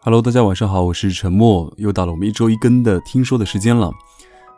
[0.00, 3.92] Hello，大家晚上好，我是陈默，又到了我们一周一更的听说的时间了。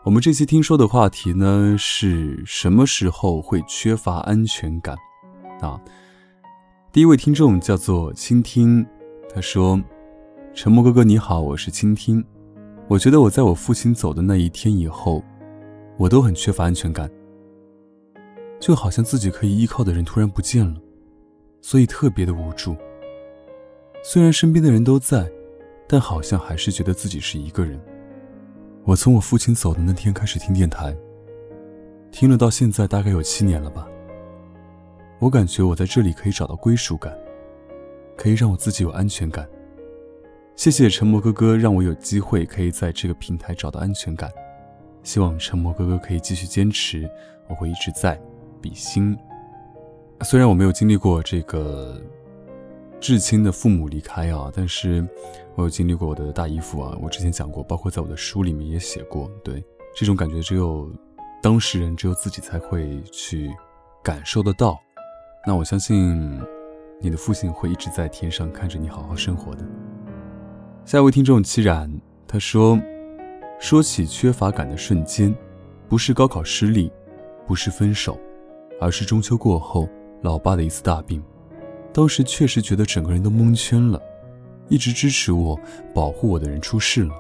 [0.04, 4.96] 我们这期听说的话题呢，是什么时候会缺乏安全感？
[5.60, 5.80] 啊，
[6.92, 8.86] 第一位听众叫做倾听，
[9.34, 9.78] 他说
[10.54, 12.24] ：“陈默哥哥你好，我是倾听。
[12.88, 15.22] 我觉得我在我父亲走的那一天以后，
[15.96, 17.10] 我都很缺乏安全感，
[18.58, 20.80] 就好像自己可以依靠的人突然不见了，
[21.60, 22.76] 所以特别的无助。”
[24.02, 25.30] 虽然身边的人都在，
[25.86, 27.80] 但好像还是觉得自己是一个人。
[28.84, 30.96] 我从我父亲走的那天开始听电台，
[32.10, 33.86] 听了到现在大概有七年了吧。
[35.18, 37.14] 我感觉我在这里可以找到归属感，
[38.16, 39.46] 可以让我自己有安全感。
[40.56, 44.30] 谢谢陈默哥哥，让我有机会可以在这个平台找到安全感。
[45.02, 47.08] 希望陈默哥哥可以继续坚持，
[47.48, 48.20] 我会一直在。
[48.62, 49.16] 比心。
[50.22, 52.00] 虽然我没有经历过这个。
[53.00, 55.02] 至亲的父母离开啊，但是
[55.54, 59.26] 我有经历过我的大姨父啊，我之前讲过，包括在我的书里面也写过。
[59.42, 59.64] 对
[59.96, 60.92] 这种感觉，只有
[61.42, 63.50] 当事人，只有自己才会去
[64.02, 64.78] 感受得到。
[65.46, 66.38] 那我相信
[67.00, 69.64] 你的父亲会一直在天上看着你好好生活的。
[70.84, 71.90] 下一位听众戚然，
[72.28, 72.78] 他说
[73.58, 75.34] ：“说起缺乏感的瞬间，
[75.88, 76.92] 不是高考失利，
[77.46, 78.20] 不是分手，
[78.78, 79.88] 而是中秋过后
[80.22, 81.22] 老爸的一次大病。”
[81.92, 84.00] 当时确实觉得整个人都蒙圈了，
[84.68, 85.58] 一直支持我、
[85.92, 87.12] 保护我的人出事了。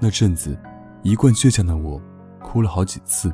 [0.00, 0.58] 那阵子，
[1.02, 2.00] 一贯倔强的我，
[2.42, 3.32] 哭了好几次。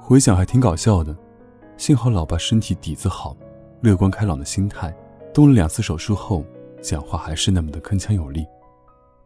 [0.00, 1.16] 回想还挺搞笑的，
[1.76, 3.36] 幸好老爸身体底子好，
[3.80, 4.94] 乐观开朗的心态，
[5.34, 6.44] 动了两次手术后，
[6.80, 8.46] 讲话还是那么的铿锵有力。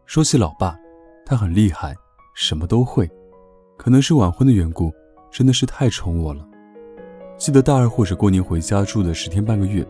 [0.05, 0.75] 说起老爸，
[1.23, 1.95] 他很厉害，
[2.33, 3.09] 什么都会。
[3.77, 4.91] 可能是晚婚的缘故，
[5.31, 6.47] 真的是太宠我了。
[7.37, 9.85] 记得大二或者过年回家住的十天半个月。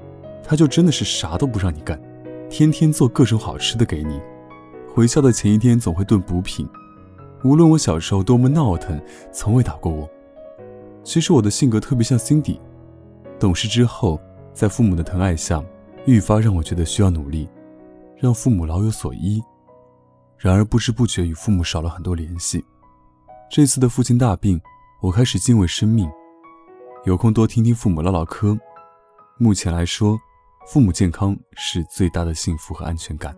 [0.48, 2.00] 他就真的是啥都不让你干，
[2.52, 4.22] 天天做各种好吃的给你。
[4.94, 6.70] 回校的前一天总会炖补品。
[7.44, 9.02] 无论我小时候多么闹腾，
[9.32, 10.08] 从未打过我。
[11.04, 12.60] 其实我的性格特别像 Cindy，
[13.40, 14.22] 懂事之后，
[14.54, 15.64] 在父母的疼爱下，
[16.06, 17.50] 愈发让我觉得需要努力，
[18.16, 19.42] 让父母老有所依。
[20.38, 22.64] 然而不知不觉与父母少了很多联系。
[23.50, 24.62] 这次的父亲大病，
[25.02, 26.08] 我开始敬畏生命，
[27.06, 28.58] 有空多听听父母唠唠嗑。
[29.38, 30.20] 目前来说。
[30.68, 33.38] 父母健康是最大的幸福和安全感，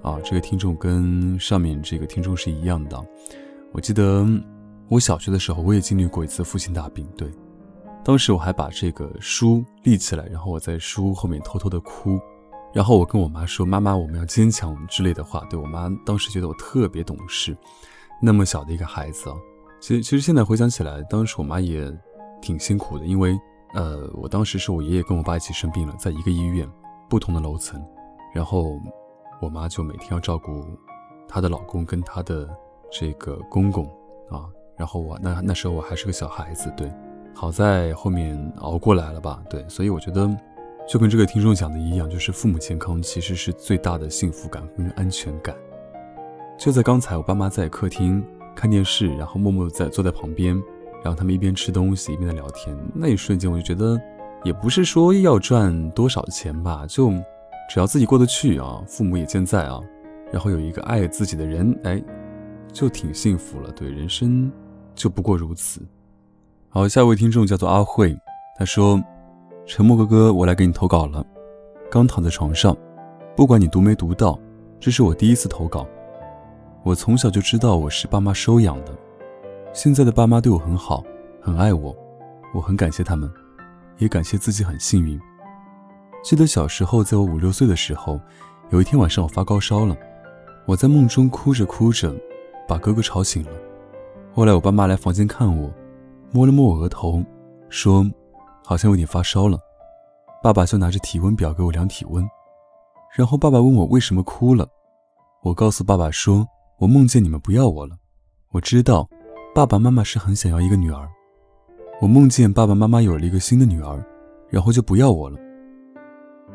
[0.00, 2.98] 啊，这个听众跟上面这个听众是一样的。
[3.70, 4.26] 我记得
[4.88, 7.30] 我小学的时候，我也经历过一次父亲大病，对，
[8.02, 12.18] 当时我还把这个书立起来，然后我在书后面偷偷的哭，
[12.72, 17.54] 然后我跟我妈说：“妈妈，我们要坚强之类的话。”对我妈当时觉得我特别懂事，
[18.22, 19.36] 那么小的一个孩子啊，
[19.82, 21.94] 其实其实现在回想起来，当时我妈也
[22.40, 23.38] 挺辛苦的，因为。
[23.74, 26.66] 呃，我当时是我爷爷跟我爸一起生病了，在一个医院，
[27.06, 27.78] 不同的楼层，
[28.32, 28.80] 然后
[29.42, 30.64] 我妈就每天要照顾
[31.28, 32.48] 她的老公跟她的
[32.90, 33.84] 这个公公
[34.30, 36.90] 啊，然后我那那时候我还是个小孩子，对，
[37.34, 40.26] 好在后面熬过来了吧，对，所以我觉得
[40.88, 45.54] 就跟这个听众讲的一样，就是父母健康其实是最大的幸福感跟安全感。
[46.56, 48.24] 就在刚才，我爸妈在客厅
[48.56, 50.58] 看电视，然后默默在坐在旁边。
[51.02, 54.00] 然后他们一边吃东西一边在聊天，那一瞬间我就觉得，
[54.44, 57.10] 也不是说要赚多少钱吧，就
[57.68, 59.80] 只要自己过得去啊，父母也健在啊，
[60.32, 62.02] 然后有一个爱自己的人，哎，
[62.72, 63.70] 就挺幸福了。
[63.72, 64.50] 对，人生
[64.94, 65.80] 就不过如此。
[66.68, 68.16] 好，下一位听众叫做阿慧，
[68.58, 69.02] 他说
[69.66, 71.24] ：“沉默哥哥，我来给你投稿了。
[71.90, 72.76] 刚躺在床上，
[73.34, 74.38] 不管你读没读到，
[74.78, 75.86] 这是我第一次投稿。
[76.82, 78.92] 我从小就知道我是爸妈收养的。”
[79.72, 81.04] 现在的爸妈对我很好，
[81.40, 81.94] 很爱我，
[82.52, 83.30] 我很感谢他们，
[83.98, 85.20] 也感谢自己很幸运。
[86.24, 88.20] 记得小时候，在我五六岁的时候，
[88.70, 89.96] 有一天晚上我发高烧了，
[90.66, 92.12] 我在梦中哭着哭着，
[92.66, 93.52] 把哥哥吵醒了。
[94.34, 95.70] 后来我爸妈来房间看我，
[96.32, 97.22] 摸了摸我额头，
[97.68, 98.04] 说
[98.64, 99.58] 好像有点发烧了。
[100.42, 102.28] 爸爸就拿着体温表给我量体温，
[103.16, 104.66] 然后爸爸问我为什么哭了，
[105.42, 106.46] 我告诉爸爸说，
[106.78, 107.96] 我梦见你们不要我了，
[108.50, 109.08] 我知道。
[109.58, 111.08] 爸爸妈妈是很想要一个女儿，
[112.00, 114.00] 我梦见爸爸妈妈有了一个新的女儿，
[114.48, 115.36] 然后就不要我了，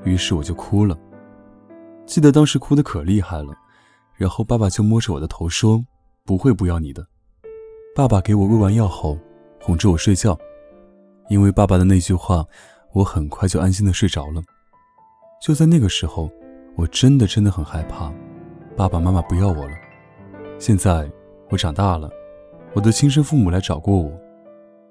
[0.06, 0.98] 于是我就哭了。
[2.06, 3.54] 记得当时哭得可厉害了，
[4.16, 5.84] 然后爸爸就摸着我的头说
[6.24, 7.06] ：“不会不要你的。”
[7.94, 9.20] 爸爸给我喂完药后，
[9.60, 10.40] 哄着我睡觉，
[11.28, 12.46] 因为爸爸的那句话，
[12.94, 14.42] 我很快就安心的睡着了。
[15.42, 16.32] 就在那个时候，
[16.78, 18.10] 我真的真的很害怕，
[18.78, 19.76] 爸爸妈妈不要我了。
[20.58, 21.12] 现在
[21.50, 22.10] 我长大了。
[22.76, 24.12] 我的亲生父母来找过我，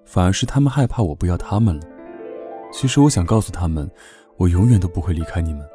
[0.05, 1.83] 反而是他们害怕我不要他们了。
[2.73, 3.91] 其实我想告诉他们，
[4.37, 5.69] 我永远都不会离开你们，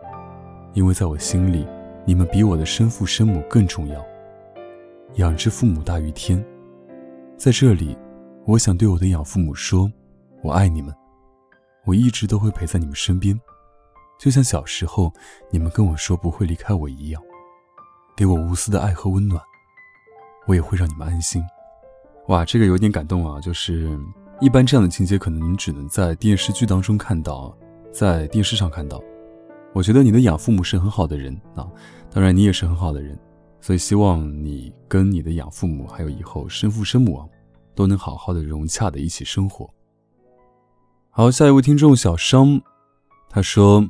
[0.73, 1.67] 因为在我心里，
[2.05, 4.01] 你们比我的生父生母更重要。
[5.15, 6.43] 养之父母大于天，
[7.35, 7.97] 在这里，
[8.45, 9.91] 我想对我的养父母说：
[10.41, 10.95] 我爱你们，
[11.85, 13.37] 我一直都会陪在你们身边，
[14.17, 15.11] 就像小时候
[15.51, 17.21] 你们跟我说不会离开我一样，
[18.15, 19.41] 给我无私的爱和温暖，
[20.45, 21.43] 我也会让你们安心。
[22.27, 23.39] 哇，这个有点感动啊！
[23.39, 23.99] 就是
[24.41, 27.55] 一般这样的情节，可能只能在电视剧当中看到。
[27.89, 29.01] 在电视上看到，
[29.73, 31.65] 我觉得你的养父母是很好的人啊，
[32.11, 33.17] 当然你也是很好的人，
[33.59, 37.25] 所以希望你跟你的养父母还有以后生父生母啊，
[37.73, 39.67] 都能好好的融洽的一起生活。
[41.09, 42.61] 好，下一位听众小商，
[43.31, 43.83] 他说：“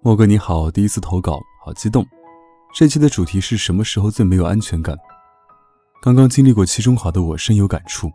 [0.00, 2.06] 莫哥你好，第一次投稿，好激动。
[2.72, 4.96] 这期的主题是什么时候最没有安全感？
[6.04, 8.12] 刚刚经历过期中考的我深有感触。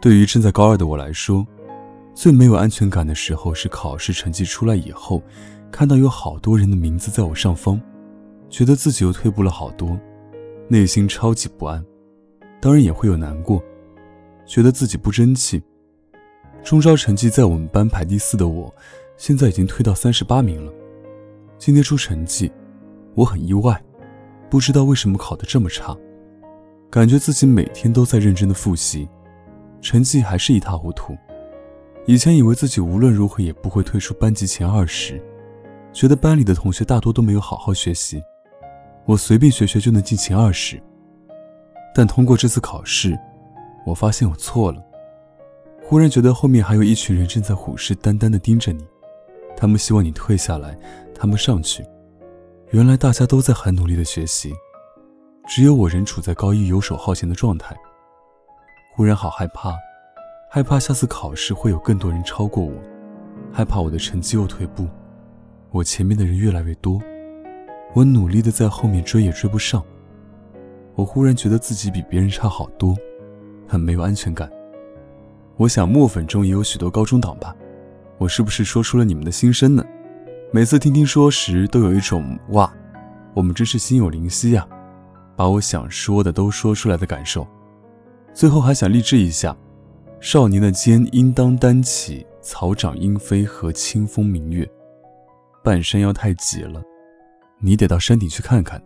[0.00, 1.44] 对于正在高二的我来说。”
[2.14, 5.20] 最没有安全感的时候是考试成绩出来以后，
[5.72, 7.80] 看到有好多人的名字在我上方，
[8.48, 9.98] 觉得自己又退步了好多，
[10.68, 11.84] 内心超级不安。
[12.60, 13.60] 当然也会有难过，
[14.46, 15.60] 觉得自己不争气。
[16.62, 18.72] 中招成绩在我们班排第四的我，
[19.16, 20.72] 现在已经退到三十八名了。
[21.58, 22.52] 今天出成绩，
[23.16, 23.82] 我很意外，
[24.48, 25.96] 不知道为什么考得这么差，
[26.94, 29.08] 感觉自己每天都在认真的复习，
[29.80, 31.12] 成绩还是一塌糊涂。
[32.06, 35.20] 以前以为自己无论如何也不会退出班级前二十，
[35.92, 38.22] 觉得班里的同学大多都没有好好学习，
[39.06, 40.80] 我随便学学就能进前二十。
[41.96, 43.18] 但通过这次考试，
[43.84, 44.80] 我发现我错了。
[45.82, 48.86] 忽然觉得后面还有一群人正在虎视眈眈地盯着你，
[49.56, 50.78] 他们希望你退下来，
[51.12, 51.84] 他们上去。
[52.70, 54.52] 原来大家都在很努力地学习，
[55.46, 57.76] 只有我仍处在高一游手好闲的状态。
[58.94, 59.74] 忽然好害怕。
[60.48, 62.72] 害怕下次考试会有更多人超过我，
[63.52, 64.86] 害怕我的成绩又退步，
[65.72, 67.02] 我前面的人越来越多，
[67.92, 69.82] 我努力的在后面追也追不上。
[70.94, 72.96] 我忽然觉得自己比别人差好多，
[73.66, 74.48] 很没有安全感。
[75.56, 77.52] 我想墨粉中也有许多高中党吧，
[78.16, 79.84] 我是不是说出了你们的心声呢？
[80.52, 82.72] 每次听听说时，都有一种哇，
[83.34, 84.64] 我们真是心有灵犀呀，
[85.36, 87.46] 把我想说的都说出来的感受。
[88.32, 89.56] 最后还想励志一下。
[90.20, 94.66] 少年的肩应当担起草长莺飞和清风明月，
[95.62, 96.82] 半山腰太挤了，
[97.58, 98.82] 你得到山顶去看看。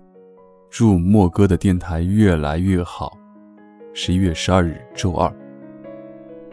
[0.68, 3.16] 祝莫哥的电台越来越好。
[3.94, 5.32] 十一月十二日周二。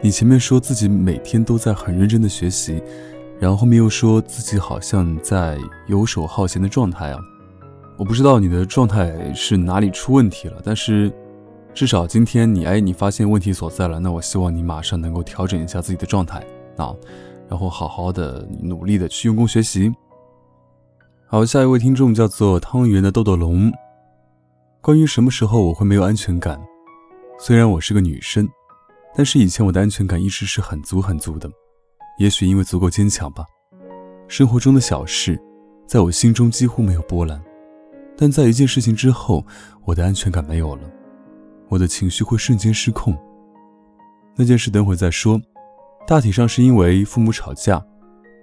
[0.00, 2.80] 你前面说自己每天都在很认真的学习，
[3.40, 5.58] 然后后面又说自己好像在
[5.88, 7.18] 游手好闲的状态啊，
[7.96, 11.12] 我不知道你的状态是哪里出问题了，但是。
[11.74, 16.38] 至少今天你哎，你发现问题所在了，那我希望你马上能够调整一下自己的状态
[16.78, 16.96] 啊，
[17.50, 19.92] 然后好好的努力的去用功学习。
[21.26, 23.70] 好，下一位听众叫做汤圆的豆豆龙，
[24.80, 26.58] 关于什么时候我会没有安全感？
[27.38, 28.48] 虽然我是个女生，
[29.14, 31.46] 但是以前我的安全感一直是很足很足的，
[32.18, 33.44] 也许因为足够坚强吧。
[34.28, 35.38] 生活中的小事，
[35.86, 37.38] 在我心中几乎没有波澜，
[38.16, 39.44] 但在一件事情之后，
[39.84, 40.82] 我的安全感没有了。
[41.68, 43.16] 我的情绪会瞬间失控。
[44.34, 45.40] 那件事等会再说。
[46.06, 47.84] 大体上是因为父母吵架。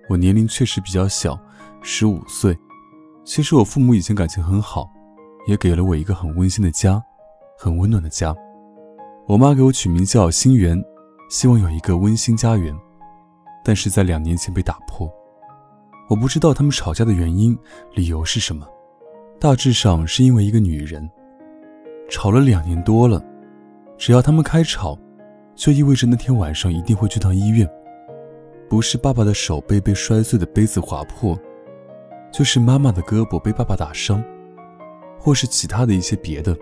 [0.09, 1.39] 我年龄确实比较小，
[1.81, 2.57] 十五岁。
[3.23, 4.91] 其实我父母以前感情很好，
[5.47, 7.01] 也给了我一个很温馨的家，
[7.57, 8.35] 很温暖的家。
[9.25, 10.83] 我妈给我取名叫心园，
[11.29, 12.77] 希望有一个温馨家园。
[13.63, 15.09] 但是在两年前被打破。
[16.09, 17.57] 我不知道他们吵架的原因，
[17.95, 18.67] 理由是什么。
[19.39, 21.09] 大致上是因为一个女人。
[22.09, 23.23] 吵了两年多了，
[23.97, 24.97] 只要他们开吵，
[25.55, 27.67] 就意味着那天晚上一定会去趟医院。
[28.69, 31.37] 不是爸爸的手被被摔碎的杯子划破，
[32.31, 34.23] 就是妈妈的胳膊被爸爸打伤，
[35.19, 36.55] 或是其他的一些别的。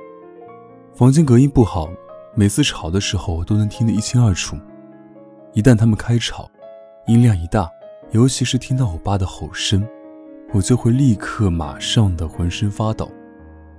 [0.93, 1.89] 房间隔音不好，
[2.35, 4.57] 每次吵的时候都能听得一清二楚。
[5.53, 6.49] 一旦他们开吵，
[7.07, 7.69] 音量一大，
[8.11, 9.85] 尤其是听到我爸的吼声，
[10.53, 13.09] 我就会立刻马上的浑身发抖，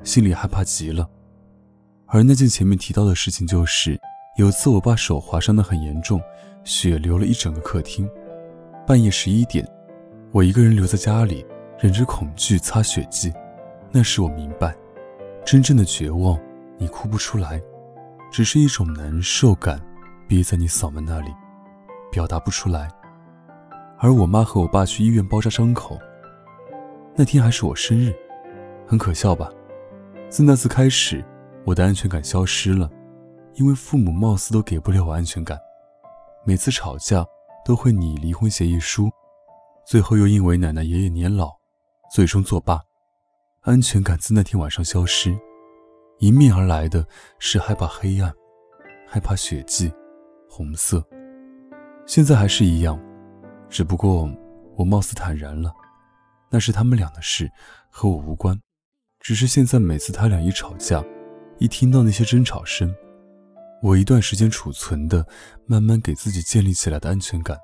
[0.02, 1.08] 心里害怕极了。
[2.06, 4.00] 而那件前面提到的事情，就是
[4.36, 6.20] 有次我爸手划伤的很严重，
[6.64, 8.08] 血流了一整个客厅。
[8.86, 9.66] 半夜十一点，
[10.30, 11.44] 我一个人留在家里，
[11.78, 13.32] 忍着恐惧擦血迹。
[13.90, 14.74] 那时我明白，
[15.44, 16.38] 真正的绝望，
[16.78, 17.60] 你哭不出来，
[18.30, 19.78] 只是一种难受感
[20.26, 21.30] 憋在你嗓门那里，
[22.10, 22.90] 表达不出来。
[23.98, 25.98] 而我妈和我爸去医院包扎伤口，
[27.14, 28.14] 那天还是我生日，
[28.86, 29.50] 很可笑吧？
[30.28, 31.24] 自那次开始。
[31.64, 32.90] 我的安全感消失了，
[33.54, 35.56] 因为父母貌似都给不了我安全感。
[36.44, 37.24] 每次吵架
[37.64, 39.08] 都会拟离婚协议书，
[39.86, 41.52] 最后又因为奶奶爷爷年老，
[42.12, 42.80] 最终作罢。
[43.60, 45.38] 安全感自那天晚上消失，
[46.18, 47.06] 迎面而来的
[47.38, 48.32] 是害怕黑暗，
[49.06, 49.92] 害怕血迹，
[50.50, 51.06] 红色。
[52.06, 53.00] 现在还是一样，
[53.68, 54.28] 只不过
[54.74, 55.72] 我貌似坦然了。
[56.52, 57.50] 那是他们俩的事，
[57.88, 58.60] 和我无关。
[59.20, 61.02] 只是现在每次他俩一吵架，
[61.58, 62.94] 一听到那些争吵声，
[63.82, 65.26] 我一段时间储存的、
[65.64, 67.56] 慢慢给自己建立起来的安全感，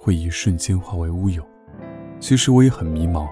[0.00, 1.42] 会一瞬间化为乌有。
[2.20, 3.26] 其实我也很迷茫。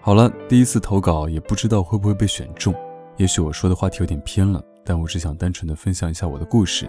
[0.00, 2.74] 好了，第一次投稿也不知道会不会被选中。
[3.18, 6.88] 也许我说的话题有点偏了，但我只想单纯的分享一下我的故事，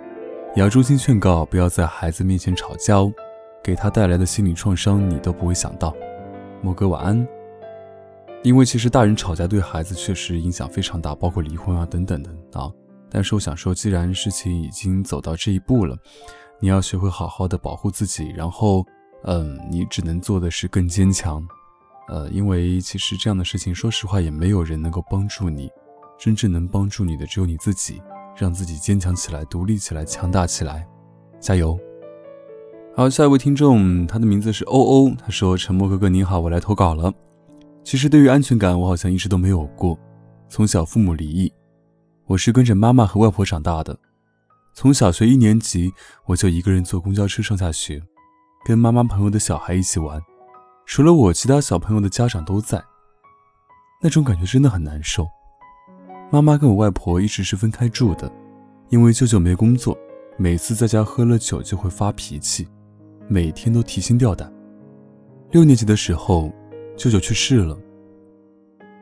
[0.56, 3.12] 也要衷心劝告不要在孩子面前吵架哦，
[3.64, 5.94] 给他带来的心理创伤你都不会想到。
[6.62, 7.28] 莫哥晚安。
[8.44, 12.72] 因为其实大人吵架对孩子确实影响非常大，包括离婚啊等等的啊。
[13.10, 15.98] 但是我想说，既然事情已经走到这一步了，
[16.60, 18.86] 你要学会好好的保护自己，然后，
[19.24, 21.46] 嗯，你只能做的是更坚强。
[22.10, 25.70] 呃，因为其实这样的事情，说实话也没有人能够帮助你，
[26.18, 28.02] 真正能帮助你的只有你自己，
[28.36, 30.88] 让自己坚强起来、独立起来、强大起来，
[31.40, 31.78] 加油！
[32.98, 37.14] 好，下一位听众，他的名字是欧欧，他说：“沉默哥哥您好，我来投稿了。
[37.84, 39.96] 其实对于安全感，我好像一直都没有过。
[40.50, 41.54] 从小父母离异，
[42.26, 43.96] 我是跟着妈妈和外婆长大的。
[44.74, 45.94] 从小学一年级，
[46.26, 48.02] 我就一个人坐公交车上下学，
[48.66, 50.20] 跟妈妈朋友的小孩一起玩。”
[50.88, 52.84] 除了我，其他小朋友的家长都在，
[54.02, 55.28] 那种感觉真的很难受。
[56.32, 58.28] 妈妈跟我外婆一直是分开住的，
[58.90, 59.96] 因为舅舅没工作，
[60.36, 62.68] 每次在家喝了酒就会发脾气，
[63.30, 64.52] 每天都提心吊胆。
[65.52, 66.52] 六年级的时候，
[66.96, 67.78] 舅舅去世了，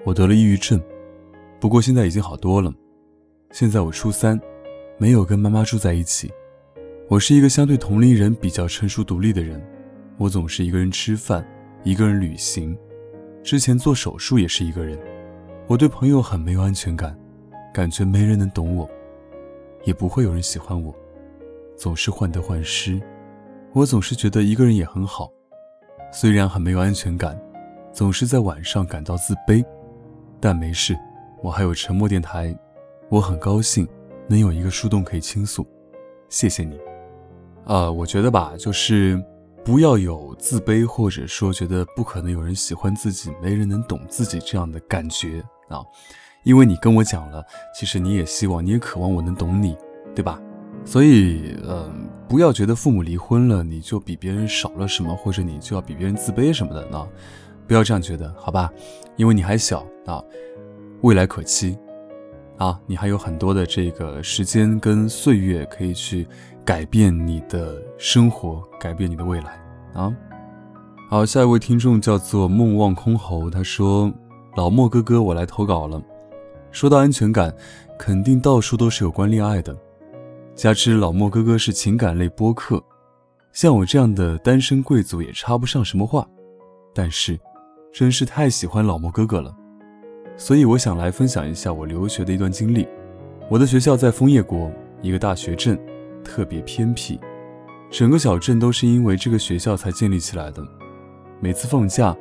[0.03, 0.81] 我得了抑郁症，
[1.59, 2.73] 不过现在已经好多了。
[3.51, 4.39] 现在我初三，
[4.97, 6.31] 没有跟妈妈住在一起。
[7.07, 9.63] 我是一个相对同龄人比较成熟独立的人，
[10.17, 11.45] 我总是一个人吃饭。
[11.83, 12.75] 一个人旅行，
[13.43, 14.99] 之前做手术也是一个人。
[15.67, 17.15] 我对朋友很没有安全感，
[17.71, 18.89] 感觉没人能懂我，
[19.83, 20.91] 也不会有人喜欢我，
[21.77, 22.99] 总是患得患失。
[23.75, 25.29] 我总是觉得一个人也很好，
[26.09, 27.37] 虽然很没有安全感，
[27.91, 29.61] 总是在晚上感到自卑，
[30.39, 30.97] 但没事，
[31.43, 32.57] 我还有沉默电台，
[33.09, 33.85] 我很高兴
[34.29, 35.67] 能有一个树洞可以倾诉。
[36.29, 36.79] 谢谢你。
[37.65, 39.21] 啊，我觉得吧，就是。
[39.65, 45.81] 不要有自卑，或者说觉得不可能有人喜欢自己，没人能懂自己这样的感觉啊！
[46.43, 49.75] 因为你跟我讲了，其实你也希望，你也渴望我能懂你，
[50.13, 50.39] 对吧？
[50.85, 57.05] 所以，嗯，不要觉得父母离婚了，你就比别人少了什么，或者你就要比别人自卑什么的呢？
[57.67, 58.71] 不要这样觉得，好吧？
[59.17, 60.23] 因为你还小啊，
[61.01, 61.77] 未来可期
[62.57, 66.25] 啊，你还有很多的这个时间跟岁月可以去。
[66.65, 69.63] 改变你的生活，改变你的未来
[69.93, 70.11] 啊！
[71.07, 74.11] 好，下一位听众叫做梦望空侯，他说
[74.57, 76.01] ：“老莫哥哥，我来投稿了。
[76.71, 77.53] 说到安全感，
[77.99, 79.77] 肯定到处都是有关恋爱的。
[80.55, 82.81] 加之老莫哥哥是情感类播客，
[83.51, 86.27] 像我这样的单身贵族也插不上什么话。
[86.93, 87.37] 但是，
[87.93, 89.53] 真是太喜欢老莫哥哥了，
[90.37, 92.87] 所以我想来分享一下我留学的一段经历。
[93.49, 94.71] 我的学校在枫叶国，
[95.01, 95.79] 一个大学镇。”
[96.25, 97.19] 特别偏僻，
[97.91, 100.67] 整个小镇都是因为这个学校才建立起来的。
[101.39, 102.17] 每次放假，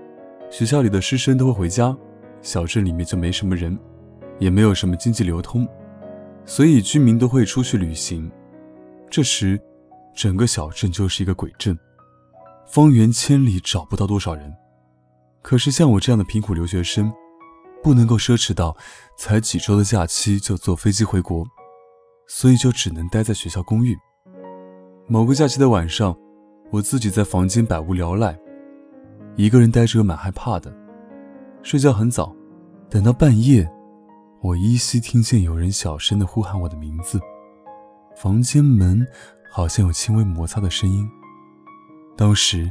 [0.50, 1.96] 学校里的师生都会回家，
[2.42, 3.78] 小镇里面就没什么人，
[4.38, 5.66] 也没有什么经济流通，
[6.46, 8.30] 所以居民都会出去旅行。
[9.10, 9.60] 这时，
[10.14, 11.78] 整个小镇就是一个鬼镇，
[12.66, 14.54] 方圆千里找不到多少人。
[15.42, 17.12] 可是像我这样的贫苦留学生，
[17.82, 18.76] 不能够奢侈到
[19.16, 21.44] 才几周的假期就坐飞机回国。
[22.26, 23.94] 所以就只能待在学校公寓。
[25.06, 26.16] 某个假期的晚上，
[26.70, 28.34] 我自己在房间百无聊赖，
[29.36, 30.74] 一个人待着蛮害怕的。
[31.62, 32.34] 睡觉很早，
[32.88, 33.70] 等到半夜，
[34.44, 37.18] 我依稀听见有人小声的呼喊我的名字，
[38.14, 39.02] 房间门
[39.50, 41.08] 好像有轻微摩擦的声音。
[42.14, 42.70] 当时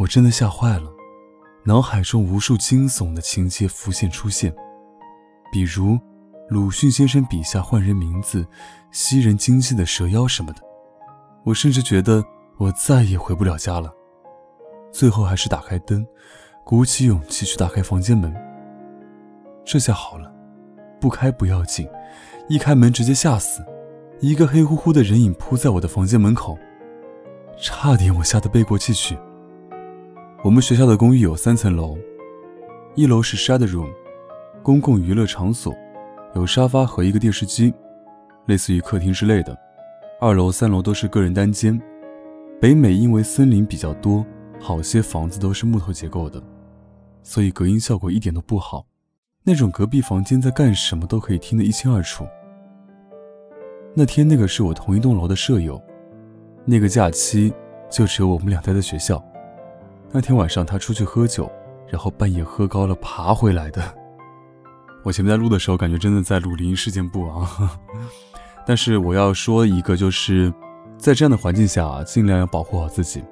[0.00, 0.90] 我真的吓坏了，
[1.64, 4.52] 脑海中无数惊悚的情节浮现出现，
[5.52, 5.96] 比如。
[6.48, 8.46] 鲁迅先生笔下换人名字、
[8.92, 10.62] 吸人精气的蛇妖什么的，
[11.44, 12.24] 我甚至觉得
[12.56, 13.92] 我再也回不了家了。
[14.92, 16.06] 最后还是打开灯，
[16.64, 18.32] 鼓起勇气去打开房间门。
[19.64, 20.32] 这下好了，
[21.00, 21.88] 不开不要紧，
[22.48, 23.64] 一开门直接吓死，
[24.20, 26.58] 一个黑乎乎的人影扑在我的房间门口，
[27.58, 29.16] 差点我吓得背过气去。
[30.42, 31.96] 我们学校的公寓有三层楼，
[32.94, 33.90] 一楼是 shade room，
[34.62, 35.74] 公共娱乐场所。
[36.34, 37.72] 有沙发和一个电视机，
[38.44, 39.56] 类似于客厅之类的。
[40.20, 41.80] 二楼、三楼都是个人单间。
[42.60, 44.24] 北美因为森林比较多，
[44.60, 46.42] 好些房子都是木头结构的，
[47.22, 48.86] 所以隔音效果一点都不好。
[49.48, 52.26] 那种隔壁房间在干什么都可以听得一清二楚。
[53.94, 55.80] 那天那个是我同一栋楼的舍友，
[56.64, 57.54] 那个假期
[57.88, 59.22] 就只有我们俩待在学校。
[60.10, 61.48] 那天晚上他出去喝酒，
[61.86, 63.80] 然后半夜喝高了爬回来的。
[65.04, 67.78] 我前面在录的时候感觉真的在录灵异事件簿啊，
[68.66, 70.52] 但是我要说一个，就是
[70.98, 73.22] 在这样的环境下啊，尽量要保护好自己。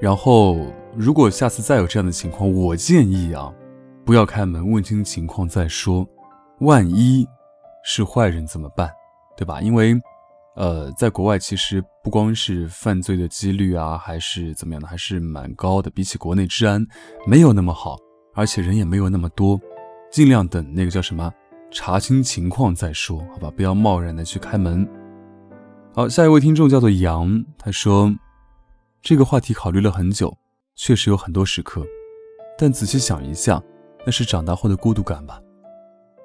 [0.00, 3.54] 然后如果下次再有这样的情况，我建议啊。
[4.04, 6.06] 不要开门，问清情况再说。
[6.60, 7.26] 万一
[7.82, 8.90] 是坏人怎么办？
[9.34, 9.62] 对吧？
[9.62, 9.98] 因为，
[10.56, 15.90] 呃，在国外其实不光是犯罪的几率啊，还是怎么样的，还是蛮高的。
[15.90, 16.86] 比起国内治安
[17.26, 17.96] 没有那么好，
[18.34, 19.58] 而且人也没有那么多，
[20.12, 21.32] 尽量等那个叫什么，
[21.70, 23.50] 查清情况再说，好吧？
[23.56, 24.86] 不要贸然的去开门。
[25.94, 28.14] 好，下一位听众叫做杨，他说，
[29.00, 30.36] 这个话题考虑了很久，
[30.76, 31.84] 确实有很多时刻，
[32.58, 33.62] 但仔细想一下。
[34.04, 35.40] 那是长大后的孤独感吧。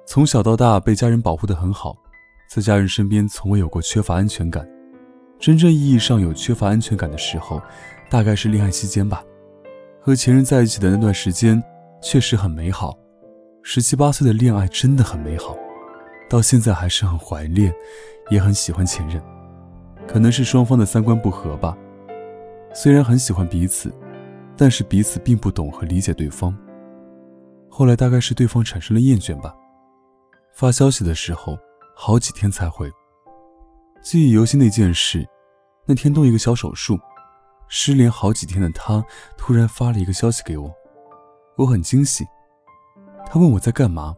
[0.06, 1.96] 从小到大被家人保护得很好，
[2.50, 4.68] 在家人身边从未有过缺乏安全感。
[5.38, 7.62] 真正意义上有缺乏安全感的时候，
[8.10, 9.24] 大概是恋爱期间吧。
[10.02, 11.62] 和前任在一起的那段时间
[12.02, 12.98] 确实很美好，
[13.62, 15.56] 十七八岁的恋爱真的很美好，
[16.28, 17.72] 到现在还是很怀念，
[18.30, 19.22] 也很喜欢前任。
[20.08, 21.76] 可能是双方的三观不合吧。
[22.74, 23.92] 虽然很喜欢彼此，
[24.56, 26.54] 但是彼此并不懂和理解对方。
[27.70, 29.54] 后来大概是对方产生了厌倦吧，
[30.52, 31.56] 发消息的时候
[31.94, 32.90] 好几天才回。
[34.02, 35.26] 记忆犹新的一件事，
[35.86, 36.98] 那天动一个小手术，
[37.68, 39.02] 失联好几天的他
[39.36, 40.70] 突然发了一个消息给我，
[41.56, 42.26] 我很惊喜。
[43.26, 44.16] 他问我在干嘛，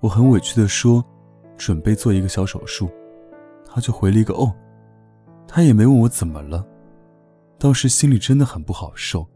[0.00, 1.04] 我很委屈的说
[1.56, 2.90] 准备做一个小手术，
[3.66, 4.52] 他就回了一个哦，
[5.46, 6.66] 他也没问我怎么了，
[7.58, 9.26] 当时心里真的很不好受，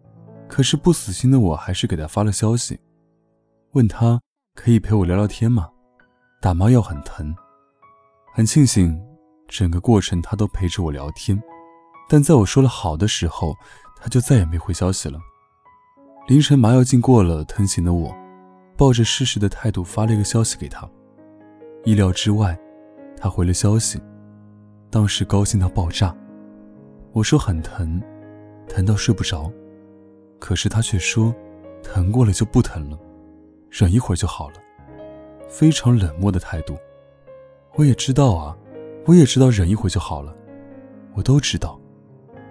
[0.49, 2.81] 可是不死心的我还是给他发了消息。
[3.77, 4.19] 问他
[4.55, 5.69] 可以陪我聊聊天吗？
[6.41, 7.37] 打麻药很疼，
[8.33, 8.99] 很庆幸
[9.49, 11.39] 整个过程他都陪着我聊天，
[12.09, 13.55] 但在我说了好的时候，
[14.01, 15.21] 他就再也没回消息了。
[16.27, 18.17] 凌晨麻药劲过了，疼醒的我，
[18.79, 20.89] 抱着试试的态度发了一个消息给他，
[21.85, 22.59] 意料之外，
[23.15, 24.01] 他回了消息，
[24.89, 26.17] 当时高兴到爆炸。
[27.13, 28.03] 我说很疼，
[28.71, 29.53] 疼到睡不着，
[30.39, 31.35] 可是他却说
[31.83, 32.99] 疼过了就不疼了。
[33.71, 34.55] 忍一会儿就好了，
[35.49, 36.77] 非常冷漠的态度。
[37.75, 38.57] 我也知道啊，
[39.05, 40.35] 我也知道忍一会儿就好了，
[41.15, 41.79] 我都知道。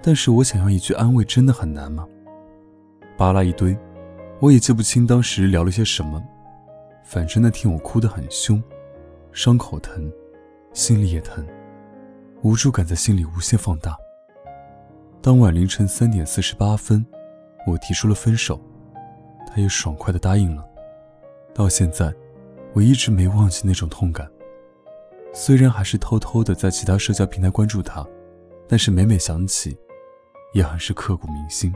[0.02, 2.08] 但是我想要一句安慰，真的很难吗？
[3.18, 3.76] 扒拉一堆，
[4.40, 6.24] 我也记不清当时聊了些什么。
[7.04, 8.62] 反正那天我哭得很凶，
[9.32, 10.12] 伤口疼，
[10.74, 11.46] 心里也疼，
[12.44, 13.98] 无助感在心里无限放大。
[15.22, 17.04] 当晚凌晨三点四十八分，
[17.66, 18.60] 我提出了分手，
[19.48, 20.64] 他也爽快地答应了。
[21.56, 22.14] 到现在，
[22.74, 24.30] 我一直没忘记那种痛感。
[25.34, 28.06] 虽然还是偷偷的在其他社交平台关注他，
[28.68, 29.78] 但是每每想起，
[30.54, 31.74] 也很是刻骨铭心。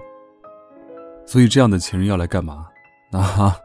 [1.25, 2.67] 所以这样的前任要来干嘛？
[3.17, 3.55] 啊，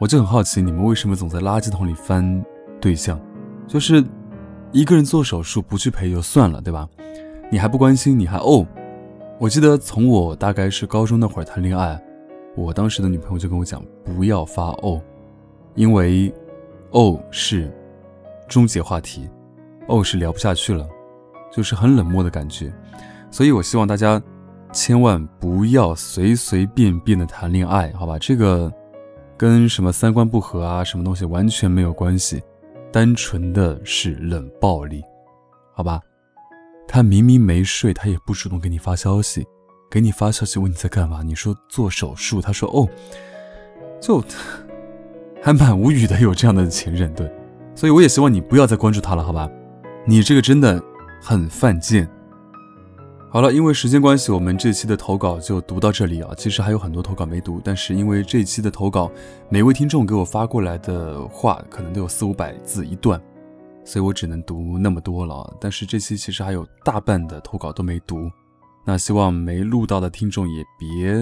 [0.00, 2.44] 我就很好奇，你们为什么总在垃圾桶里翻
[2.80, 3.20] 对象？
[3.68, 4.04] 就是
[4.72, 6.88] 一个人做手术不去陪就算了，对吧？
[7.48, 8.66] 你还不关心，你还哦。
[9.38, 12.02] 我记得从我大概是高中那会儿谈恋爱，
[12.56, 15.00] 我当时的女朋友就跟我讲，不要发哦。
[15.74, 16.32] 因为，
[16.90, 17.72] 哦是
[18.48, 19.28] 终结话题，
[19.88, 20.88] 哦是聊不下去了，
[21.52, 22.72] 就是很冷漠的感觉，
[23.30, 24.20] 所以我希望大家
[24.72, 28.18] 千万不要随随便便的谈恋爱，好吧？
[28.18, 28.72] 这个
[29.36, 32.42] 跟什么三观不合啊，什么东西完全没有关系，
[32.92, 35.02] 单纯的是冷暴力，
[35.72, 36.00] 好吧？
[36.88, 39.46] 他明明没睡，他也不主动给你发消息，
[39.88, 42.88] 给你发消息问你在干嘛，你说做手术，他说哦，
[44.00, 44.22] 就。
[45.42, 47.30] 还蛮无语的，有这样的前任，对，
[47.74, 49.50] 所以我也希望你不要再关注他了，好吧？
[50.06, 50.82] 你这个真的
[51.22, 52.08] 很犯贱。
[53.30, 56.32] 好了，因为时间关系，我们这期的投稿就读到这里啊。
[56.36, 59.10] 其实还有很多投稿没读，但是因为这期的投稿，
[59.48, 63.20] 每位听众给我发过来的话可能都有四五百字一段，
[63.84, 65.56] 所以我只能读那么多了。
[65.60, 68.28] 但是这期其实还有大半的投稿都没读，
[68.84, 71.14] 那希望没录到的听众也别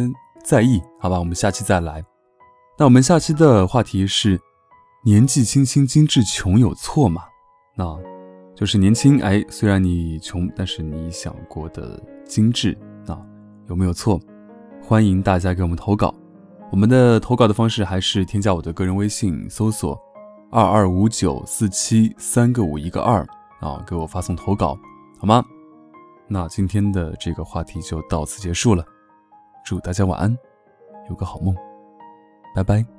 [0.43, 1.19] 在意，好吧？
[1.19, 2.03] 我们下期再来。
[2.81, 4.41] 那我们下期的话题是：
[5.03, 7.23] 年纪轻轻精致穷有错吗？
[7.75, 7.85] 那
[8.55, 13.21] 就是年轻哎，虽然你穷，但是你想过的精致，那
[13.67, 14.21] 有没有错？
[14.81, 16.15] 欢迎大家给我们投稿。
[16.71, 20.01] 我们的投稿的方式还是添加我的个人微信，搜索
[20.49, 23.27] 二二五九四七三个五一个二
[23.59, 24.79] 啊，给我发送投稿
[25.19, 25.45] 好吗？
[26.29, 28.85] 那今天的这个话题就到此结束了，
[29.67, 30.33] 祝大家晚安。
[31.11, 31.53] 有个好梦，
[32.59, 32.98] 拜拜。